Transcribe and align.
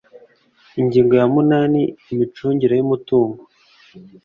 ingingo 0.79 1.13
ya 1.19 1.25
munani 1.33 1.81
imicungire 2.11 2.73
y’umutungo 2.75 3.41